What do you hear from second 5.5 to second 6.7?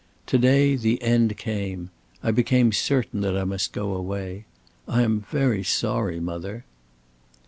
sorry, mother."